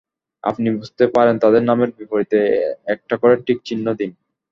[0.43, 2.39] আপনি বুঝতে পারেন তাদের নামের বিপরীতে
[2.93, 4.11] একটা করে টিক চিহ্ন দিন।